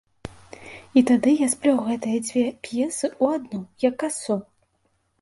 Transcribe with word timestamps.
І 1.01 1.03
тады 1.11 1.35
я 1.43 1.47
сплёў 1.55 1.77
гэтыя 1.91 2.17
дзве 2.27 2.45
п'есы 2.65 3.07
ў 3.23 3.39
адну, 3.39 3.61
як 3.89 3.95
касу. 4.07 4.43